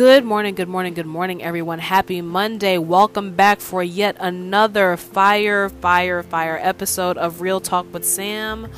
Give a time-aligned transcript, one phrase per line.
[0.00, 1.78] Good morning, good morning, good morning, everyone.
[1.78, 2.78] Happy Monday.
[2.78, 8.68] Welcome back for yet another fire, fire, fire episode of Real Talk with Sam.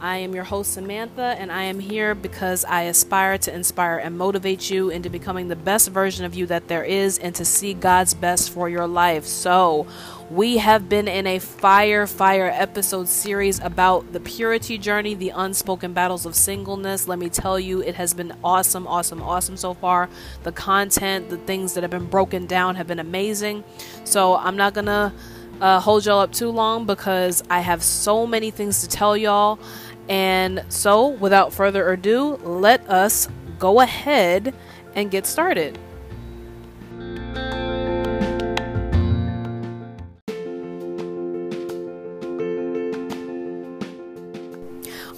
[0.00, 4.16] I am your host, Samantha, and I am here because I aspire to inspire and
[4.16, 7.74] motivate you into becoming the best version of you that there is and to see
[7.74, 9.24] God's best for your life.
[9.24, 9.88] So,
[10.30, 15.94] we have been in a fire, fire episode series about the purity journey, the unspoken
[15.94, 17.08] battles of singleness.
[17.08, 20.08] Let me tell you, it has been awesome, awesome, awesome so far.
[20.44, 23.64] The content, the things that have been broken down have been amazing.
[24.04, 25.12] So, I'm not gonna
[25.60, 29.58] uh, hold y'all up too long because I have so many things to tell y'all.
[30.08, 34.54] And so, without further ado, let us go ahead
[34.94, 35.78] and get started.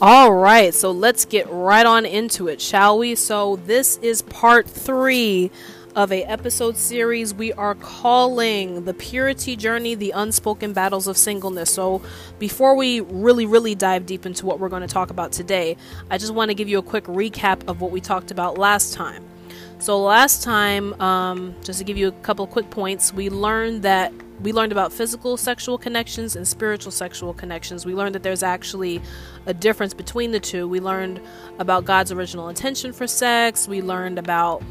[0.02, 3.14] All right, so let's get right on into it, shall we?
[3.14, 5.50] So, this is part three
[5.96, 11.72] of a episode series we are calling the purity journey the unspoken battles of singleness
[11.72, 12.00] so
[12.38, 15.76] before we really really dive deep into what we're going to talk about today
[16.08, 18.94] i just want to give you a quick recap of what we talked about last
[18.94, 19.24] time
[19.80, 24.12] so last time um, just to give you a couple quick points we learned that
[24.40, 27.84] we learned about physical sexual connections and spiritual sexual connections.
[27.84, 29.02] We learned that there's actually
[29.44, 30.66] a difference between the two.
[30.66, 31.20] We learned
[31.58, 33.68] about God's original intention for sex.
[33.68, 34.62] We learned about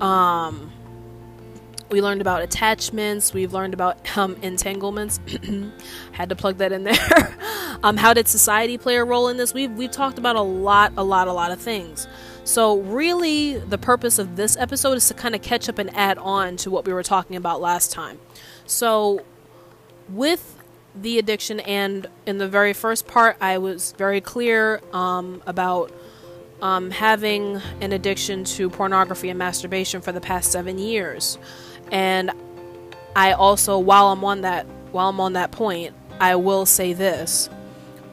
[0.00, 0.72] um,
[1.90, 3.32] we learned about attachments.
[3.32, 5.20] We've learned about um, entanglements.
[6.12, 7.36] Had to plug that in there.
[7.82, 9.54] um, how did society play a role in this?
[9.54, 12.08] We've we've talked about a lot, a lot, a lot of things.
[12.44, 16.18] So really, the purpose of this episode is to kind of catch up and add
[16.18, 18.18] on to what we were talking about last time.
[18.66, 19.24] So
[20.08, 20.56] with
[20.94, 25.90] the addiction, and in the very first part, I was very clear um, about
[26.64, 31.38] um, having an addiction to pornography and masturbation for the past seven years,
[31.92, 32.30] and
[33.14, 37.50] I also, while I'm on that, while I'm on that point, I will say this: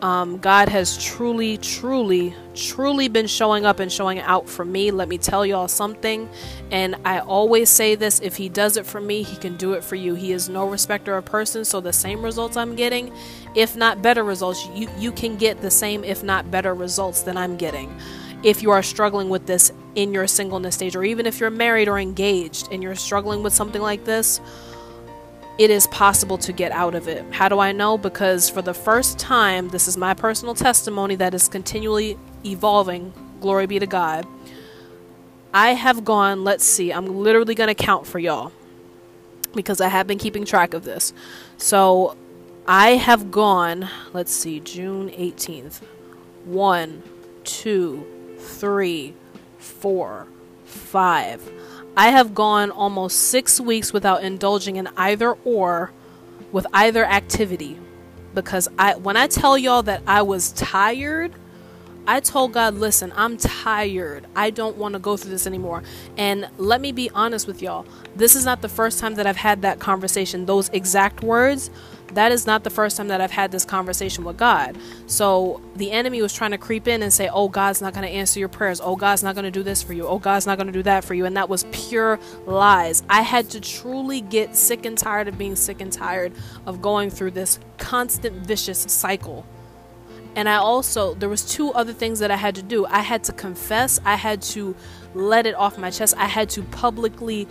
[0.02, 4.90] um, God has truly, truly, truly been showing up and showing out for me.
[4.90, 6.28] Let me tell y'all something.
[6.72, 9.84] And I always say this if He does it for me, He can do it
[9.84, 10.16] for you.
[10.16, 11.70] He is no respecter of persons.
[11.70, 13.14] So the same results I'm getting,
[13.56, 17.38] if not better results, you, you can get the same, if not better results than
[17.38, 17.96] I'm getting.
[18.44, 21.88] If you are struggling with this in your singleness stage, or even if you're married
[21.88, 24.42] or engaged and you're struggling with something like this,
[25.58, 27.24] it is possible to get out of it.
[27.32, 27.98] How do I know?
[27.98, 33.14] Because for the first time, this is my personal testimony that is continually evolving.
[33.42, 34.26] Glory be to God.
[35.54, 38.52] I have gone, let's see, I'm literally going to count for y'all
[39.54, 41.14] because I have been keeping track of this.
[41.58, 42.16] So
[42.66, 45.82] I have gone, let's see, June 18th.
[46.46, 47.04] One,
[47.44, 48.06] two,
[48.42, 49.14] three,
[49.58, 50.28] four,
[50.66, 51.42] five.
[51.96, 55.92] I have gone almost six weeks without indulging in either or
[56.52, 57.78] with either activity
[58.34, 61.34] because I when I tell y'all that I was tired,
[62.08, 64.26] I told God, listen, I'm tired.
[64.36, 65.84] I don't want to go through this anymore.
[66.18, 67.86] And let me be honest with y'all.
[68.16, 71.70] This is not the first time that I've had that conversation, those exact words
[72.14, 74.78] that is not the first time that I've had this conversation with God.
[75.08, 78.12] So the enemy was trying to creep in and say, Oh, God's not going to
[78.12, 78.82] answer your prayers.
[78.82, 80.08] Oh, God's not going to do this for you.
[80.08, 81.26] Oh, God's not going to do that for you.
[81.26, 83.04] And that was pure lies.
[83.10, 86.34] I had to truly get sick and tired of being sick and tired
[86.66, 89.46] of going through this constant vicious cycle.
[90.36, 92.86] And I also, there was two other things that I had to do.
[92.86, 94.76] I had to confess, I had to
[95.14, 97.48] let it off my chest, I had to publicly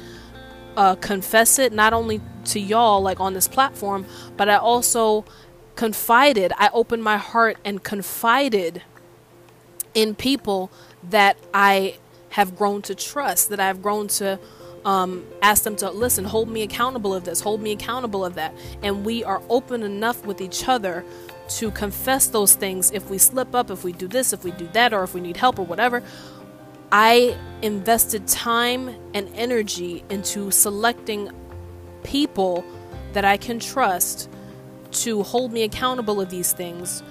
[0.77, 5.25] uh, confess it not only to y'all like on this platform, but I also
[5.77, 6.53] confided.
[6.57, 8.83] I opened my heart and confided
[9.95, 10.71] in people
[11.03, 11.97] that I
[12.31, 14.39] have grown to trust, that I've grown to
[14.85, 18.55] um, ask them to listen, hold me accountable of this, hold me accountable of that.
[18.83, 21.05] And we are open enough with each other
[21.49, 24.69] to confess those things if we slip up, if we do this, if we do
[24.73, 26.03] that, or if we need help or whatever.
[26.93, 31.31] I invested time and energy into selecting
[32.03, 32.65] people
[33.13, 34.29] that I can trust
[34.93, 37.03] to hold me accountable of these things,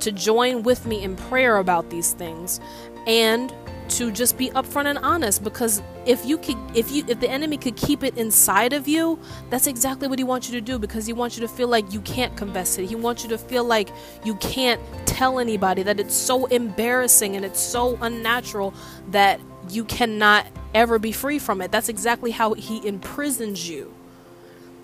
[0.00, 2.60] to join with me in prayer about these things,
[3.06, 3.52] and
[3.90, 7.56] to just be upfront and honest because if you could if you if the enemy
[7.56, 9.18] could keep it inside of you
[9.50, 11.92] that's exactly what he wants you to do because he wants you to feel like
[11.92, 12.86] you can't confess it.
[12.86, 13.90] He wants you to feel like
[14.24, 18.72] you can't tell anybody that it's so embarrassing and it's so unnatural
[19.10, 21.70] that you cannot ever be free from it.
[21.70, 23.94] That's exactly how he imprisons you.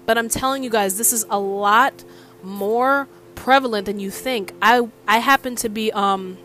[0.04, 2.04] But i'm telling you guys this is a lot
[2.42, 4.52] more prevalent than you think.
[4.60, 6.38] I i happen to be um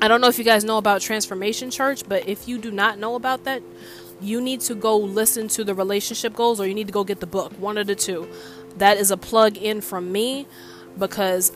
[0.00, 2.98] I don't know if you guys know about Transformation Church, but if you do not
[2.98, 3.62] know about that,
[4.20, 7.20] you need to go listen to the relationship goals or you need to go get
[7.20, 7.52] the book.
[7.58, 8.28] One of the two.
[8.76, 10.46] That is a plug in from me
[10.98, 11.52] because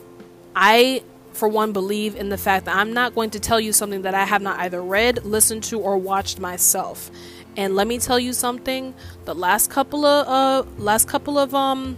[0.55, 1.03] I,
[1.33, 4.15] for one, believe in the fact that I'm not going to tell you something that
[4.15, 7.11] I have not either read, listened to, or watched myself.
[7.55, 8.93] And let me tell you something:
[9.25, 11.97] the last couple of uh, last couple of um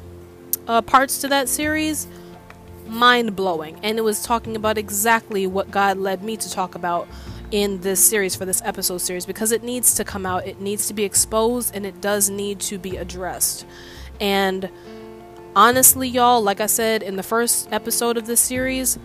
[0.67, 2.07] uh, parts to that series,
[2.93, 7.07] mind blowing, and it was talking about exactly what God led me to talk about
[7.51, 10.87] in this series for this episode series because it needs to come out, it needs
[10.87, 13.65] to be exposed, and it does need to be addressed.
[14.19, 14.69] And
[15.55, 18.97] honestly, y'all, like I said in the first episode of this series,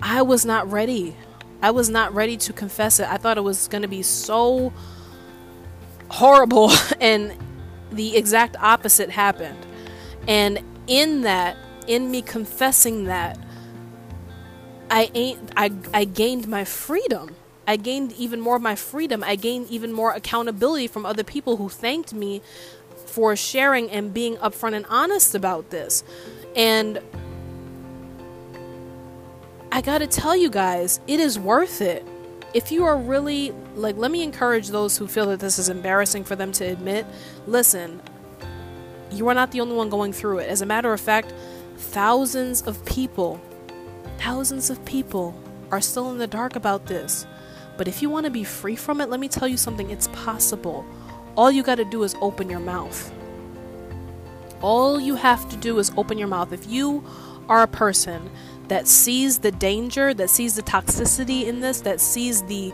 [0.00, 1.14] I was not ready.
[1.60, 3.08] I was not ready to confess it.
[3.08, 4.72] I thought it was going to be so
[6.08, 6.70] horrible,
[7.00, 7.32] and
[7.90, 9.66] the exact opposite happened.
[10.26, 11.56] And in that,
[11.86, 13.38] in me confessing that,
[14.90, 17.36] I ain't I I gained my freedom.
[17.66, 19.22] I gained even more of my freedom.
[19.24, 22.42] I gained even more accountability from other people who thanked me
[23.06, 26.02] for sharing and being upfront and honest about this.
[26.56, 27.00] And
[29.70, 32.06] I got to tell you guys, it is worth it.
[32.52, 36.24] If you are really like let me encourage those who feel that this is embarrassing
[36.24, 37.06] for them to admit,
[37.46, 38.02] listen,
[39.10, 40.48] you are not the only one going through it.
[40.48, 41.32] As a matter of fact,
[41.82, 43.40] thousands of people,
[44.18, 45.34] thousands of people
[45.70, 47.26] are still in the dark about this.
[47.76, 50.08] But if you want to be free from it, let me tell you something it's
[50.08, 50.84] possible.
[51.36, 53.12] All you got to do is open your mouth.
[54.60, 56.52] All you have to do is open your mouth.
[56.52, 57.04] If you
[57.48, 58.30] are a person
[58.68, 62.72] that sees the danger, that sees the toxicity in this, that sees the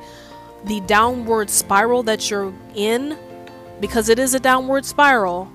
[0.64, 3.16] the downward spiral that you're in
[3.80, 5.50] because it is a downward spiral,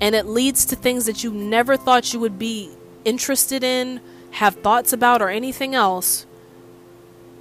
[0.00, 2.70] and it leads to things that you never thought you would be
[3.04, 4.00] interested in,
[4.32, 6.26] have thoughts about, or anything else,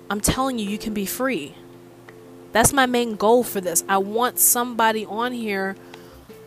[0.09, 1.56] I'm telling you, you can be free.
[2.54, 3.83] That's my main goal for this.
[3.88, 5.75] I want somebody on here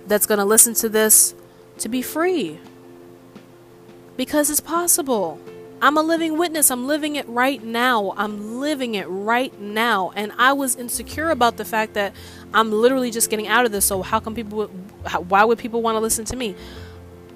[0.06, 1.34] that's going to listen to this
[1.78, 2.58] to be free.
[4.16, 5.38] Because it's possible.
[5.82, 6.70] I'm a living witness.
[6.70, 8.12] I'm living it right now.
[8.16, 10.12] I'm living it right now.
[10.14, 12.12] And I was insecure about the fact that
[12.52, 13.86] I'm literally just getting out of this.
[13.86, 14.70] So how come people
[15.04, 16.54] would, why would people want to listen to me?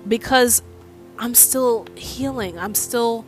[0.06, 0.62] Because
[1.18, 2.58] I'm still healing.
[2.58, 3.24] I'm still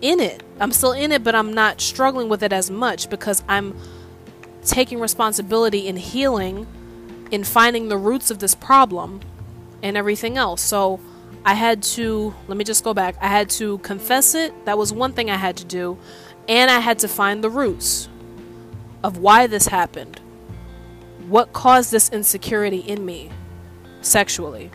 [0.00, 0.42] in it.
[0.60, 3.76] I'm still in it, but I'm not struggling with it as much because I'm
[4.64, 6.66] taking responsibility in healing,
[7.30, 9.20] in finding the roots of this problem
[9.82, 10.62] and everything else.
[10.62, 11.00] So
[11.44, 13.16] I had to, let me just go back.
[13.20, 14.64] I had to confess it.
[14.64, 15.98] That was one thing I had to do.
[16.48, 18.08] And I had to find the roots
[19.02, 20.20] of why this happened.
[21.28, 23.30] What caused this insecurity in me
[24.02, 24.70] sexually?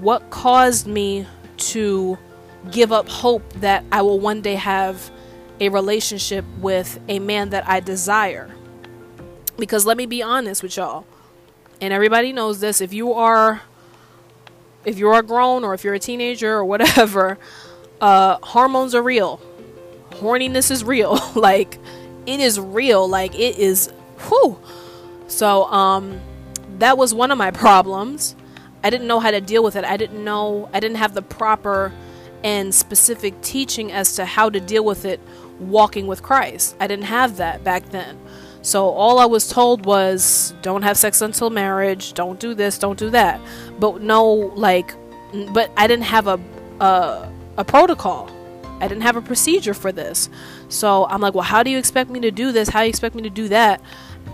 [0.00, 1.26] What caused me
[1.56, 2.18] to
[2.70, 5.10] give up hope that I will one day have
[5.60, 8.50] a relationship with a man that I desire?
[9.58, 11.06] Because let me be honest with y'all,
[11.80, 13.60] and everybody knows this if you are
[14.84, 17.38] if you are grown or if you're a teenager or whatever,
[18.00, 19.40] uh, hormones are real.
[20.12, 21.18] Horniness is real.
[21.34, 21.78] like
[22.26, 23.08] it is real.
[23.08, 23.92] Like it is
[24.28, 24.58] whew.
[25.34, 26.20] So um
[26.78, 28.36] that was one of my problems.
[28.84, 29.84] I didn't know how to deal with it.
[29.84, 31.92] I didn't know I didn't have the proper
[32.44, 35.20] and specific teaching as to how to deal with it
[35.58, 36.76] walking with Christ.
[36.78, 38.18] I didn't have that back then.
[38.62, 42.98] So all I was told was don't have sex until marriage, don't do this, don't
[42.98, 43.40] do that.
[43.80, 44.94] But no like
[45.52, 46.38] but I didn't have a
[46.80, 48.30] a, a protocol.
[48.80, 50.28] I didn't have a procedure for this.
[50.68, 52.68] So I'm like, well, how do you expect me to do this?
[52.68, 53.80] How do you expect me to do that?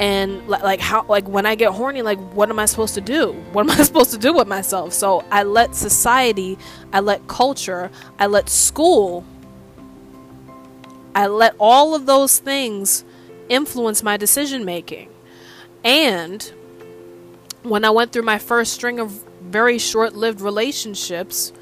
[0.01, 3.33] And like how like when I get horny, like what am I supposed to do?
[3.53, 4.95] What am I supposed to do with myself?
[4.95, 6.59] So I let society,
[6.91, 9.27] I let culture, I let school,
[11.15, 13.05] I let all of those things
[13.51, 15.11] influence my decision making.
[15.85, 16.51] And
[17.63, 21.53] when I went through my first string of very short lived relationships,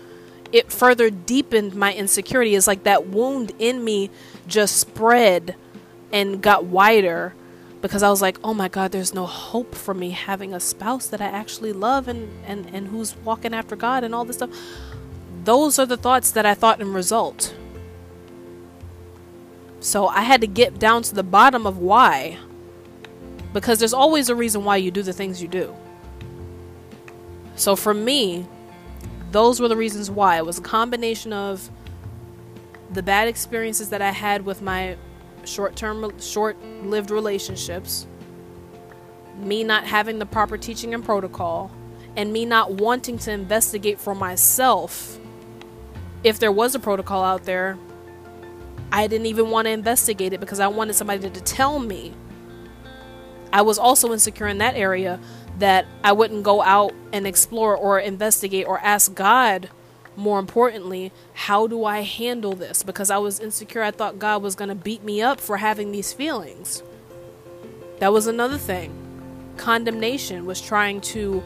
[0.52, 2.54] it further deepened my insecurity.
[2.54, 4.11] It's like that wound in me
[4.47, 5.57] just spread
[6.12, 7.35] and got wider
[7.80, 11.06] because I was like, oh my God, there's no hope for me having a spouse
[11.08, 14.50] that I actually love and, and, and who's walking after God and all this stuff.
[15.44, 17.54] Those are the thoughts that I thought in result.
[19.80, 22.38] So I had to get down to the bottom of why.
[23.52, 25.75] Because there's always a reason why you do the things you do.
[27.54, 28.47] So for me,
[29.30, 30.37] those were the reasons why.
[30.37, 31.70] It was a combination of
[32.90, 34.97] the bad experiences that I had with my
[35.49, 38.07] short-term short-lived relationships,
[39.37, 41.71] me not having the proper teaching and protocol,
[42.17, 45.19] and me not wanting to investigate for myself
[46.25, 47.78] if there was a protocol out there
[48.90, 52.14] I didn't even want to investigate it because I wanted somebody to tell me.
[53.52, 55.21] I was also insecure in that area
[55.59, 59.71] that I wouldn't go out and explore or investigate or ask God
[60.18, 62.82] more importantly, how do I handle this?
[62.82, 63.82] Because I was insecure.
[63.82, 66.82] I thought God was going to beat me up for having these feelings.
[68.00, 68.92] That was another thing.
[69.56, 71.42] Condemnation was trying to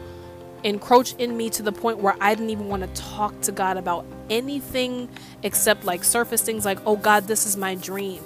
[0.63, 3.77] encroach in me to the point where I didn't even want to talk to God
[3.77, 5.07] about anything
[5.43, 8.23] except like surface things like, oh God, this is my dream.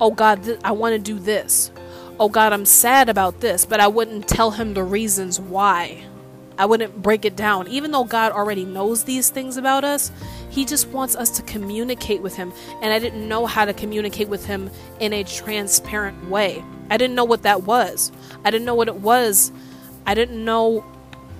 [0.00, 1.72] Oh God, th- I want to do this.
[2.20, 6.04] Oh God, I'm sad about this, but I wouldn't tell him the reasons why.
[6.56, 7.68] I wouldn't break it down.
[7.68, 10.12] Even though God already knows these things about us,
[10.50, 12.52] He just wants us to communicate with Him.
[12.80, 14.70] And I didn't know how to communicate with Him
[15.00, 16.64] in a transparent way.
[16.90, 18.12] I didn't know what that was.
[18.44, 19.50] I didn't know what it was.
[20.06, 20.84] I didn't know,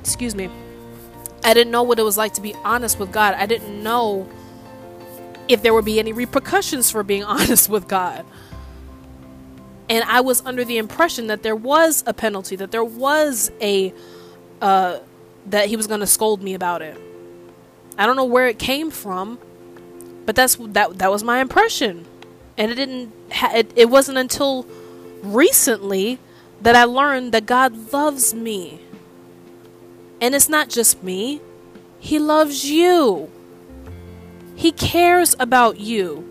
[0.00, 0.48] excuse me,
[1.44, 3.34] I didn't know what it was like to be honest with God.
[3.34, 4.28] I didn't know
[5.46, 8.24] if there would be any repercussions for being honest with God.
[9.88, 13.92] And I was under the impression that there was a penalty, that there was a
[14.60, 14.98] uh,
[15.46, 16.98] that he was going to scold me about it.
[17.98, 19.38] I don't know where it came from,
[20.26, 22.06] but that's that that was my impression.
[22.56, 24.66] And it didn't ha- it, it wasn't until
[25.22, 26.18] recently
[26.60, 28.80] that I learned that God loves me.
[30.20, 31.40] And it's not just me.
[31.98, 33.30] He loves you.
[34.54, 36.30] He cares about you.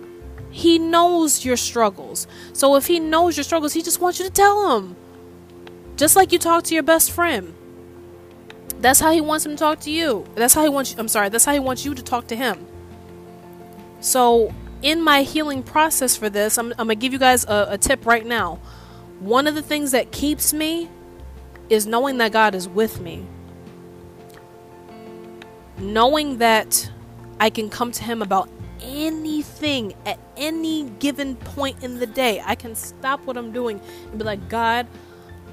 [0.50, 2.28] He knows your struggles.
[2.54, 4.96] So if he knows your struggles, he just wants you to tell him.
[5.98, 7.54] Just like you talk to your best friend.
[8.84, 10.26] That's how he wants him to talk to you.
[10.36, 12.36] That's how he wants you, I'm sorry, that's how he wants you to talk to
[12.36, 12.68] him.
[14.02, 17.68] So, in my healing process for this, I'm, I'm going to give you guys a,
[17.70, 18.60] a tip right now.
[19.22, 20.90] One of the things that keeps me
[21.70, 23.26] is knowing that God is with me.
[25.78, 26.92] Knowing that
[27.40, 28.50] I can come to him about
[28.82, 32.42] anything at any given point in the day.
[32.46, 34.88] I can stop what I'm doing and be like, God,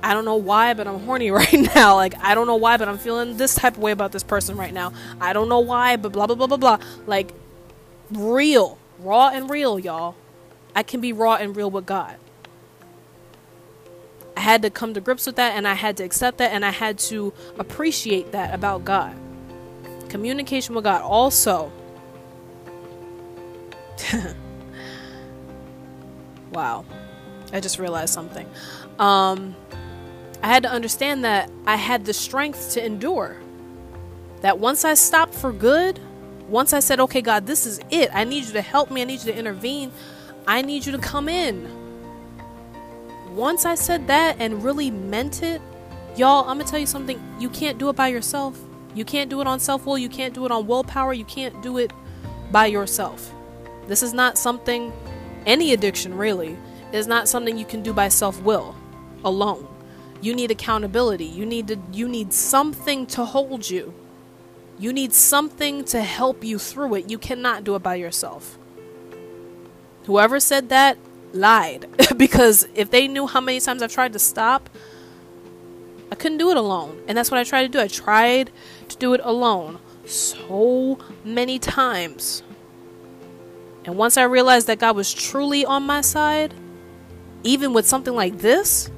[0.02, 1.96] I don't know why, but I'm horny right now.
[1.96, 4.56] Like, I don't know why, but I'm feeling this type of way about this person
[4.56, 4.92] right now.
[5.20, 6.78] I don't know why, but blah, blah, blah, blah, blah.
[7.06, 7.32] Like,
[8.10, 10.14] real, raw and real, y'all.
[10.74, 12.16] I can be raw and real with God.
[14.36, 16.64] I had to come to grips with that, and I had to accept that, and
[16.64, 19.14] I had to appreciate that about God.
[20.08, 21.02] Communication with God.
[21.02, 21.70] Also,
[26.52, 26.84] wow.
[27.52, 28.48] I just realized something.
[28.98, 29.56] Um,
[30.42, 33.36] I had to understand that I had the strength to endure.
[34.40, 36.00] That once I stopped for good,
[36.48, 38.10] once I said, okay, God, this is it.
[38.12, 39.02] I need you to help me.
[39.02, 39.92] I need you to intervene.
[40.46, 41.68] I need you to come in.
[43.34, 45.60] Once I said that and really meant it,
[46.16, 47.22] y'all, I'm going to tell you something.
[47.38, 48.58] You can't do it by yourself.
[48.94, 49.98] You can't do it on self will.
[49.98, 51.12] You can't do it on willpower.
[51.12, 51.92] You can't do it
[52.50, 53.32] by yourself.
[53.86, 54.92] This is not something,
[55.46, 56.56] any addiction really,
[56.92, 58.74] is not something you can do by self will
[59.24, 59.68] alone.
[60.20, 61.24] You need accountability.
[61.24, 63.94] You need to you need something to hold you.
[64.78, 67.10] You need something to help you through it.
[67.10, 68.58] You cannot do it by yourself.
[70.04, 70.98] Whoever said that
[71.32, 71.86] lied
[72.16, 74.68] because if they knew how many times I've tried to stop,
[76.10, 77.02] I couldn't do it alone.
[77.06, 77.80] And that's what I tried to do.
[77.80, 78.50] I tried
[78.88, 82.42] to do it alone so many times.
[83.84, 86.52] And once I realized that God was truly on my side,
[87.42, 88.90] even with something like this,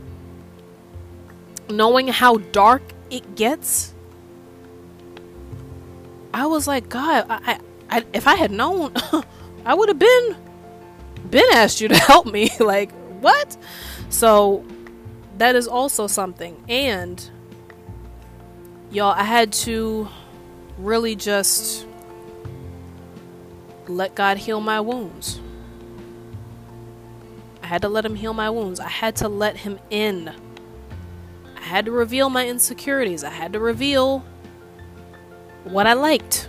[1.70, 3.94] knowing how dark it gets,
[6.34, 7.58] I was like, God, I,
[7.90, 8.92] I, if I had known,
[9.64, 10.36] I would have been
[11.30, 12.50] been asked you to help me.
[12.60, 13.56] like, what?
[14.08, 14.64] So
[15.38, 16.62] that is also something.
[16.68, 17.28] And
[18.90, 20.08] y'all, I had to
[20.78, 21.86] really just
[23.88, 25.40] let God heal my wounds.
[27.62, 28.80] I had to let him heal my wounds.
[28.80, 30.34] I had to let him in.
[31.62, 33.22] I had to reveal my insecurities.
[33.22, 34.24] I had to reveal
[35.62, 36.48] what I liked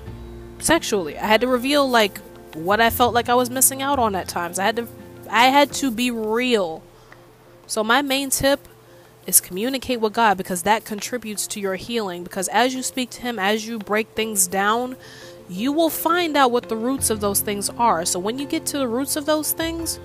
[0.58, 1.20] sexually.
[1.20, 2.18] I had to reveal like
[2.56, 4.58] what I felt like I was missing out on at times.
[4.58, 4.88] I had to
[5.30, 6.82] I had to be real.
[7.68, 8.68] So my main tip
[9.28, 13.22] is communicate with God because that contributes to your healing because as you speak to
[13.22, 14.98] him, as you break things down,
[15.48, 18.04] you will find out what the roots of those things are.
[18.04, 20.00] So when you get to the roots of those things,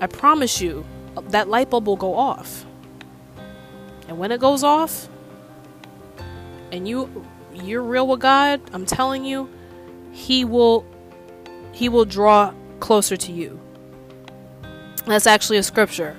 [0.00, 0.84] I promise you
[1.28, 2.66] that light bulb will go off.
[4.08, 5.08] And when it goes off
[6.72, 9.48] and you you're real with God, I'm telling you,
[10.12, 10.84] he will
[11.72, 13.60] he will draw closer to you.
[15.06, 16.16] That's actually a scripture.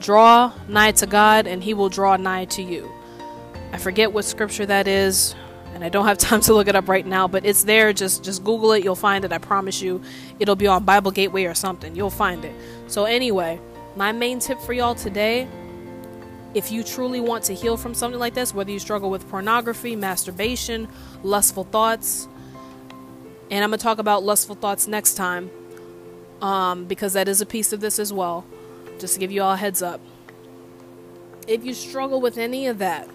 [0.00, 2.90] Draw nigh to God and he will draw nigh to you.
[3.72, 5.34] I forget what scripture that is
[5.74, 7.92] and I don't have time to look it up right now, but it's there.
[7.92, 9.32] Just just Google it, you'll find it.
[9.32, 10.02] I promise you.
[10.38, 11.94] It'll be on Bible Gateway or something.
[11.94, 12.54] You'll find it.
[12.86, 13.60] So anyway,
[13.96, 15.48] my main tip for y'all today
[16.54, 19.96] if you truly want to heal from something like this, whether you struggle with pornography,
[19.96, 20.88] masturbation,
[21.22, 22.28] lustful thoughts,
[23.50, 25.50] and I'm going to talk about lustful thoughts next time
[26.40, 28.46] um, because that is a piece of this as well,
[28.98, 30.00] just to give you all a heads up.
[31.46, 33.08] If you struggle with any of that,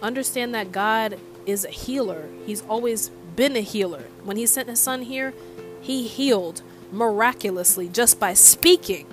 [0.00, 2.28] understand that God is a healer.
[2.46, 4.04] He's always been a healer.
[4.24, 5.34] When He sent His Son here,
[5.80, 6.62] He healed
[6.92, 9.06] miraculously just by speaking.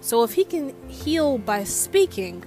[0.00, 2.42] So if he can heal by speaking,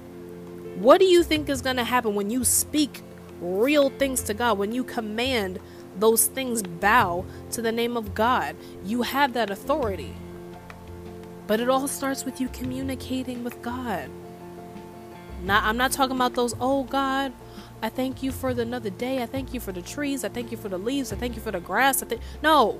[0.79, 3.01] what do you think is going to happen when you speak
[3.41, 5.59] real things to God, when you command
[5.97, 8.55] those things bow to the name of God?
[8.85, 10.13] You have that authority.
[11.47, 14.09] But it all starts with you communicating with God.
[15.43, 17.33] Not, I'm not talking about those, oh God,
[17.81, 19.23] I thank you for the another day.
[19.23, 20.23] I thank you for the trees.
[20.23, 21.13] I thank you for the leaves.
[21.13, 22.03] I thank you for the grass.
[22.03, 22.79] I th- no,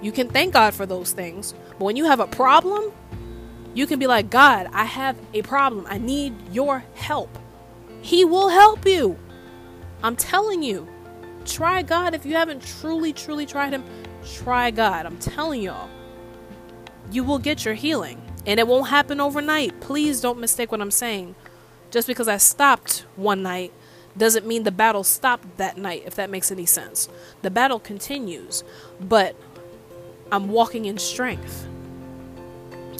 [0.00, 1.54] you can thank God for those things.
[1.78, 2.92] But when you have a problem,
[3.76, 5.86] you can be like, God, I have a problem.
[5.86, 7.38] I need your help.
[8.00, 9.18] He will help you.
[10.02, 10.88] I'm telling you.
[11.44, 13.84] Try God if you haven't truly, truly tried Him.
[14.32, 15.04] Try God.
[15.04, 15.90] I'm telling y'all.
[17.10, 18.22] You will get your healing.
[18.46, 19.78] And it won't happen overnight.
[19.82, 21.34] Please don't mistake what I'm saying.
[21.90, 23.74] Just because I stopped one night
[24.16, 27.10] doesn't mean the battle stopped that night, if that makes any sense.
[27.42, 28.64] The battle continues,
[28.98, 29.36] but
[30.32, 31.68] I'm walking in strength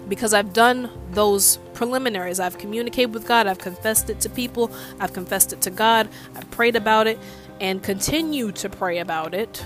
[0.09, 2.41] because I've done those preliminaries.
[2.41, 4.71] I've communicated with God, I've confessed it to people,
[5.01, 7.19] I've confessed it to God, I've prayed about it,
[7.61, 9.65] and continue to pray about it.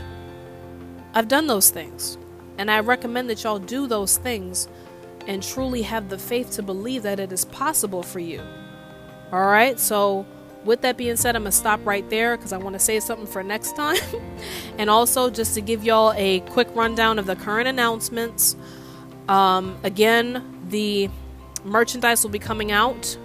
[1.14, 2.18] I've done those things.
[2.58, 4.68] And I recommend that y'all do those things
[5.26, 8.42] and truly have the faith to believe that it is possible for you.
[9.32, 10.26] All right, so
[10.64, 13.26] with that being said, I'm gonna stop right there because I want to say something
[13.26, 13.96] for next time.
[14.78, 18.56] and also, just to give y'all a quick rundown of the current announcements.
[19.28, 21.10] Um, again, the
[21.64, 23.16] merchandise will be coming out.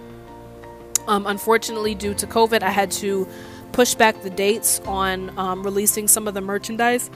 [1.08, 3.28] Um, unfortunately, due to COVID, I had to
[3.72, 7.10] push back the dates on um, releasing some of the merchandise,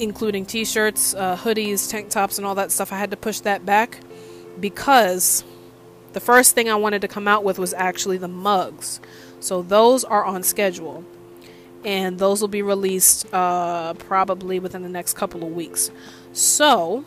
[0.00, 2.92] including t shirts, uh, hoodies, tank tops, and all that stuff.
[2.92, 4.00] I had to push that back
[4.60, 5.44] because
[6.12, 9.00] the first thing I wanted to come out with was actually the mugs.
[9.40, 11.04] So those are on schedule.
[11.84, 15.92] And those will be released uh, probably within the next couple of weeks.
[16.32, 17.04] So,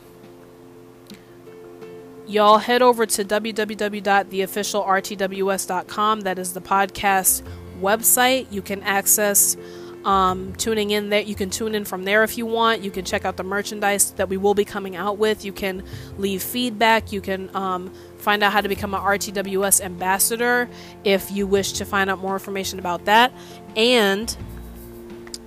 [2.32, 6.22] y'all head over to www.theofficialrtws.com.
[6.22, 7.44] That is the podcast
[7.82, 8.48] website.
[8.52, 9.58] You can access
[10.06, 11.22] um, tuning in there.
[11.22, 12.82] You can tune in from there if you want.
[12.82, 15.46] You can check out the merchandise that we will be coming out with.
[15.46, 15.84] You can
[16.18, 17.12] leave feedback.
[17.12, 20.70] You can um, find out how to become an RTWS ambassador
[21.04, 23.34] if you wish to find out more information about that.
[23.76, 24.36] And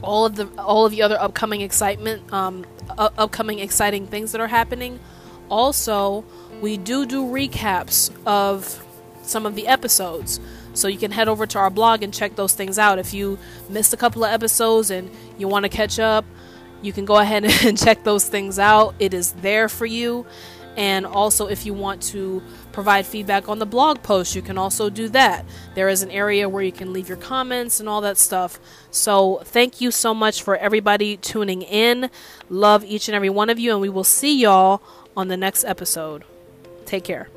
[0.02, 2.66] all of the all of the other upcoming excitement, um,
[2.98, 5.00] upcoming exciting things that are happening.
[5.50, 6.24] Also,
[6.60, 8.84] we do do recaps of
[9.22, 10.40] some of the episodes.
[10.74, 12.98] So you can head over to our blog and check those things out.
[12.98, 13.38] If you
[13.68, 16.24] missed a couple of episodes and you want to catch up,
[16.82, 18.94] you can go ahead and check those things out.
[18.98, 20.26] It is there for you.
[20.76, 24.90] And also, if you want to provide feedback on the blog post, you can also
[24.90, 25.44] do that.
[25.76, 28.58] There is an area where you can leave your comments and all that stuff.
[28.90, 32.10] So, thank you so much for everybody tuning in.
[32.48, 34.82] Love each and every one of you, and we will see y'all
[35.16, 36.24] on the next episode.
[36.84, 37.28] Take care.